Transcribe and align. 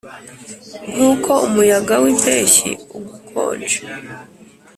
nkuko 0.91 1.31
umuyaga 1.47 1.93
wimpeshyi 2.03 2.69
ugukonje, 2.97 3.77